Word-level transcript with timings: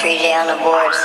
J 0.00 0.34
on 0.34 0.46
the 0.46 0.54
boards. 0.62 0.98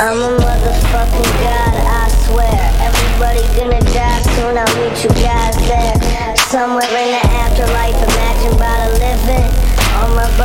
I'm 0.00 0.18
a 0.18 0.36
motherfucking 0.36 1.32
god, 1.42 1.74
I 1.86 2.08
swear. 2.26 2.58
Everybody 2.80 3.42
gonna 3.56 3.80
die 3.92 4.22
soon, 4.34 4.58
I'll 4.58 4.66
meet 4.76 5.04
you 5.04 5.10
guys 5.22 5.56
there. 5.68 6.36
Somewhere 6.36 6.84
in 6.84 6.90
the 6.90 7.22
afterlife, 7.32 7.81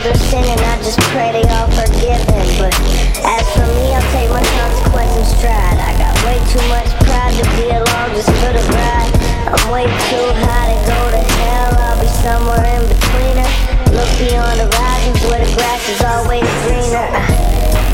Brothers 0.00 0.32
sinning, 0.32 0.56
I 0.56 0.80
just 0.80 0.96
pray 1.12 1.28
they 1.28 1.44
all 1.52 1.68
forgiven. 1.76 2.24
But 2.56 2.72
as 3.20 3.44
for 3.52 3.68
me, 3.68 3.92
I'll 3.92 4.00
take 4.16 4.32
my 4.32 4.40
consequence 4.56 5.12
in 5.12 5.26
stride. 5.28 5.76
I 5.76 5.92
got 6.00 6.16
way 6.24 6.40
too 6.48 6.64
much 6.72 6.88
pride 7.04 7.36
to 7.36 7.44
be 7.52 7.68
along 7.68 8.16
just 8.16 8.32
for 8.40 8.48
the 8.48 8.64
ride. 8.72 9.12
I'm 9.44 9.60
way 9.68 9.84
too 10.08 10.28
high 10.40 10.72
to 10.72 10.78
go 10.88 11.00
to 11.12 11.20
hell, 11.20 11.76
I'll 11.84 12.00
be 12.00 12.08
somewhere 12.24 12.64
in 12.80 12.88
between 12.88 13.44
her. 13.44 13.52
Look 13.92 14.08
beyond 14.16 14.56
the 14.64 14.72
horizons 14.72 15.20
where 15.28 15.44
the 15.44 15.52
grass 15.52 15.84
is 15.92 16.00
always 16.00 16.48
greener. 16.64 17.04
I 17.04 17.28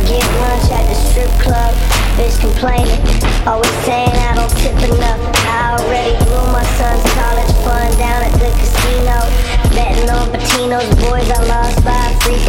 get 0.07 0.23
lunch 0.47 0.71
at 0.71 0.87
the 0.87 0.95
strip 1.11 1.33
club, 1.43 1.75
bitch 2.15 2.39
complaining. 2.39 3.03
Always 3.51 3.75
saying 3.83 4.15
I 4.15 4.39
don't 4.39 4.55
tip 4.63 4.79
enough. 4.95 5.19
I 5.43 5.75
already 5.75 6.15
blew 6.23 6.55
my 6.55 6.63
son's 6.79 7.03
college 7.19 7.51
fund 7.67 7.91
down 7.99 8.23
at 8.23 8.35
the 8.39 8.47
casino. 8.63 9.27
Betting 9.75 10.09
on 10.09 10.31
Patino's 10.31 10.89
boys, 11.03 11.29
I 11.35 11.43
lost 11.51 11.56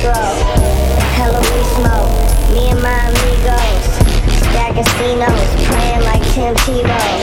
a. 0.08 0.34
Hella 1.16 1.40
we 1.40 1.64
smoke, 1.76 2.12
me 2.54 2.70
and 2.70 2.82
my 2.82 3.10
amigos. 3.10 3.84
Stack 4.50 4.76
casinos, 4.76 5.42
playing 5.68 6.04
like 6.04 6.24
Tim 6.34 6.56
Tebow. 6.56 7.17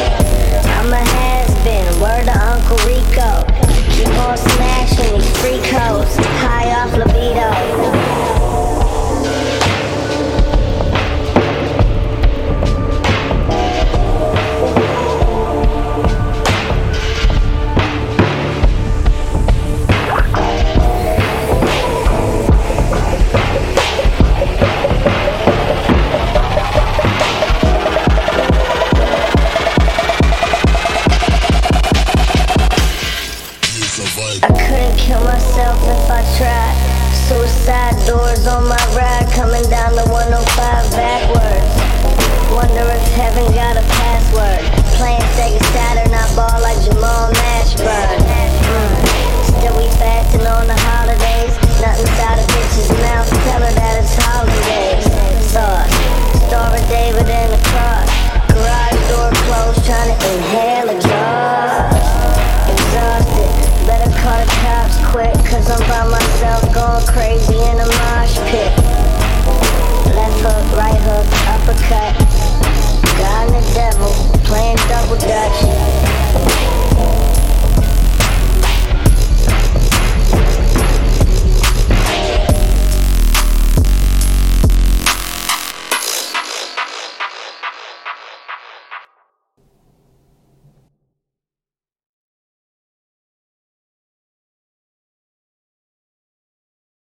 I 34.24 34.48
couldn't 34.48 34.96
kill 34.98 35.22
myself 35.24 35.76
if 35.84 36.10
I 36.10 36.20
tried. 36.36 36.76
Suicide 37.28 37.96
doors 38.06 38.46
on 38.46 38.68
my 38.68 38.84
ride, 38.96 39.28
coming 39.32 39.64
down 39.70 39.96
the 39.96 40.04
105 40.12 40.90
backwards. 40.92 41.72
Wonder 42.52 42.84
if 42.88 43.04
heaven 43.16 43.46
got 43.54 43.63